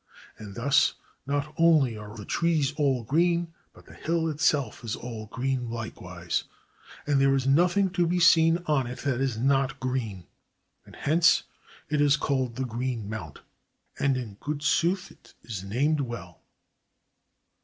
And 0.39 0.55
thus 0.55 0.95
not 1.27 1.53
only 1.59 1.95
are 1.95 2.17
the 2.17 2.25
trees 2.25 2.73
all 2.75 3.03
green, 3.03 3.53
but 3.71 3.85
the 3.85 3.93
hill 3.93 4.29
itself 4.29 4.83
is 4.83 4.95
all 4.95 5.27
green 5.27 5.69
likewise; 5.69 6.45
and 7.05 7.21
there 7.21 7.35
is 7.35 7.45
nothing 7.45 7.91
to 7.91 8.07
be 8.07 8.19
seen 8.19 8.63
on 8.65 8.87
it 8.87 8.97
that 9.01 9.21
is 9.21 9.37
not 9.37 9.79
green; 9.79 10.25
and 10.87 10.95
hence 10.95 11.43
it 11.87 12.01
is 12.01 12.17
called 12.17 12.55
the 12.55 12.65
Green 12.65 13.07
Mount; 13.11 13.41
and 13.99 14.17
in 14.17 14.37
good 14.39 14.63
sooth 14.63 15.09
't 15.09 15.35
is 15.43 15.63
named 15.63 15.99
well. 16.01 16.41